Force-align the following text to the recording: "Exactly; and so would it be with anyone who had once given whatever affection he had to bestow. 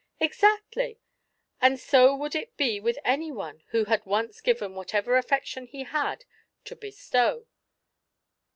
"Exactly; 0.19 0.99
and 1.61 1.79
so 1.79 2.15
would 2.15 2.33
it 2.33 2.57
be 2.57 2.79
with 2.79 2.97
anyone 3.05 3.61
who 3.67 3.85
had 3.85 4.03
once 4.03 4.41
given 4.41 4.73
whatever 4.73 5.15
affection 5.15 5.67
he 5.67 5.83
had 5.83 6.25
to 6.65 6.75
bestow. 6.75 7.45